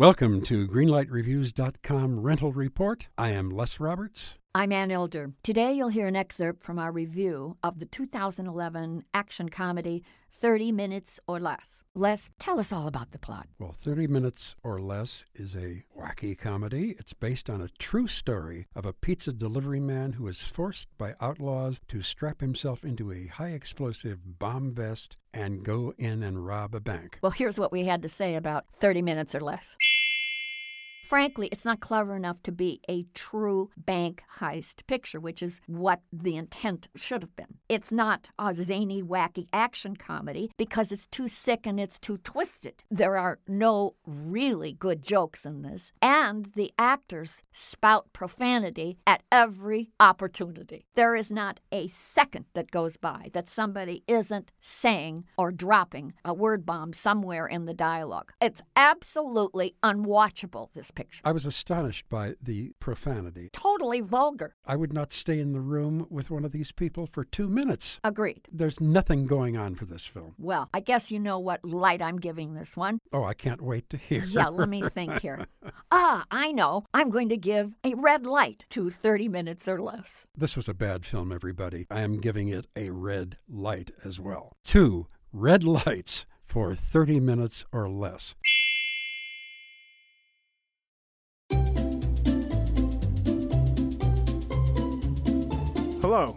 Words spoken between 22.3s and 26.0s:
himself into a high explosive bomb vest and go